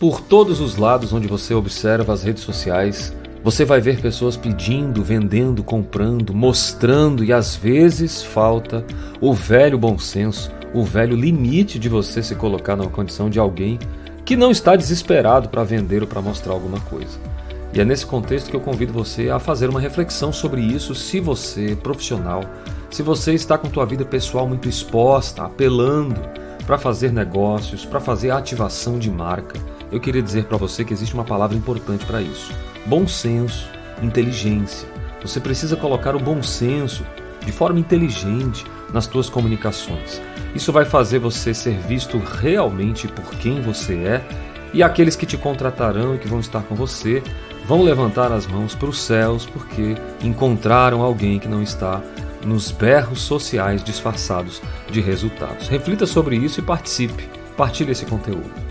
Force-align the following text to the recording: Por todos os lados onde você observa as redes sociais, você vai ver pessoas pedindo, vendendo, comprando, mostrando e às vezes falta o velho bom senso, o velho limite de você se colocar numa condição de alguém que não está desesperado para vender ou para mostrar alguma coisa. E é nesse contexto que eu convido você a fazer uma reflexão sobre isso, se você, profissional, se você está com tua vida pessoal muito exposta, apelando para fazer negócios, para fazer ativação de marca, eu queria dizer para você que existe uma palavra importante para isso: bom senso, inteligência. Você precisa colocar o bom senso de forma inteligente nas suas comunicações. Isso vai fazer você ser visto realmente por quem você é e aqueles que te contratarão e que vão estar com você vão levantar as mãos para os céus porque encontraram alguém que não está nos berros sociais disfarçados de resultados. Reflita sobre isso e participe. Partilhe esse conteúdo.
Por 0.00 0.22
todos 0.22 0.60
os 0.60 0.76
lados 0.76 1.12
onde 1.12 1.28
você 1.28 1.52
observa 1.52 2.14
as 2.14 2.22
redes 2.22 2.42
sociais, 2.42 3.14
você 3.44 3.66
vai 3.66 3.82
ver 3.82 4.00
pessoas 4.00 4.34
pedindo, 4.34 5.04
vendendo, 5.04 5.62
comprando, 5.62 6.32
mostrando 6.32 7.22
e 7.22 7.34
às 7.34 7.54
vezes 7.54 8.22
falta 8.22 8.82
o 9.20 9.34
velho 9.34 9.76
bom 9.76 9.98
senso, 9.98 10.50
o 10.72 10.82
velho 10.82 11.14
limite 11.14 11.78
de 11.78 11.90
você 11.90 12.22
se 12.22 12.34
colocar 12.34 12.76
numa 12.76 12.88
condição 12.88 13.28
de 13.28 13.38
alguém 13.38 13.78
que 14.24 14.36
não 14.36 14.50
está 14.50 14.74
desesperado 14.74 15.50
para 15.50 15.64
vender 15.64 16.00
ou 16.00 16.08
para 16.08 16.22
mostrar 16.22 16.54
alguma 16.54 16.80
coisa. 16.80 17.18
E 17.74 17.78
é 17.78 17.84
nesse 17.84 18.06
contexto 18.06 18.48
que 18.48 18.56
eu 18.56 18.60
convido 18.60 18.94
você 18.94 19.28
a 19.28 19.38
fazer 19.38 19.68
uma 19.68 19.80
reflexão 19.80 20.32
sobre 20.32 20.62
isso, 20.62 20.94
se 20.94 21.20
você, 21.20 21.76
profissional, 21.76 22.42
se 22.88 23.02
você 23.02 23.34
está 23.34 23.58
com 23.58 23.68
tua 23.68 23.84
vida 23.84 24.06
pessoal 24.06 24.48
muito 24.48 24.66
exposta, 24.66 25.42
apelando 25.42 26.18
para 26.66 26.78
fazer 26.78 27.12
negócios, 27.12 27.84
para 27.84 28.00
fazer 28.00 28.30
ativação 28.30 28.98
de 28.98 29.10
marca, 29.10 29.60
eu 29.90 30.00
queria 30.00 30.22
dizer 30.22 30.44
para 30.44 30.56
você 30.56 30.84
que 30.84 30.92
existe 30.92 31.14
uma 31.14 31.24
palavra 31.24 31.56
importante 31.56 32.04
para 32.04 32.22
isso: 32.22 32.52
bom 32.86 33.06
senso, 33.06 33.68
inteligência. 34.02 34.88
Você 35.22 35.40
precisa 35.40 35.76
colocar 35.76 36.16
o 36.16 36.20
bom 36.20 36.42
senso 36.42 37.04
de 37.44 37.52
forma 37.52 37.78
inteligente 37.78 38.64
nas 38.92 39.04
suas 39.04 39.28
comunicações. 39.28 40.20
Isso 40.54 40.72
vai 40.72 40.84
fazer 40.84 41.18
você 41.18 41.54
ser 41.54 41.78
visto 41.78 42.18
realmente 42.18 43.06
por 43.08 43.30
quem 43.36 43.60
você 43.60 43.94
é 43.94 44.24
e 44.72 44.82
aqueles 44.82 45.16
que 45.16 45.26
te 45.26 45.36
contratarão 45.36 46.14
e 46.14 46.18
que 46.18 46.28
vão 46.28 46.40
estar 46.40 46.62
com 46.62 46.74
você 46.74 47.22
vão 47.66 47.82
levantar 47.82 48.32
as 48.32 48.46
mãos 48.46 48.74
para 48.74 48.88
os 48.88 49.00
céus 49.00 49.46
porque 49.46 49.94
encontraram 50.22 51.02
alguém 51.02 51.38
que 51.38 51.48
não 51.48 51.62
está 51.62 52.02
nos 52.44 52.70
berros 52.70 53.20
sociais 53.20 53.84
disfarçados 53.84 54.62
de 54.90 55.00
resultados. 55.00 55.68
Reflita 55.68 56.06
sobre 56.06 56.36
isso 56.36 56.60
e 56.60 56.62
participe. 56.62 57.28
Partilhe 57.56 57.92
esse 57.92 58.06
conteúdo. 58.06 58.69